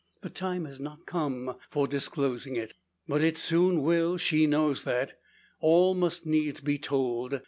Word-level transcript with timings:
The 0.23 0.31
time 0.31 0.65
has 0.65 0.79
not 0.79 1.05
come 1.05 1.57
for 1.69 1.87
disclosing 1.87 2.55
it. 2.55 2.73
But 3.07 3.21
it 3.21 3.37
soon 3.37 3.83
will 3.83 4.17
she 4.17 4.47
knows 4.47 4.83
that. 4.83 5.19
All 5.59 5.93
must 5.93 6.25
needs 6.25 6.59
be 6.59 6.79
told. 6.79 7.39